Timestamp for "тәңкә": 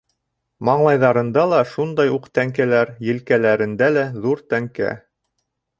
4.55-4.95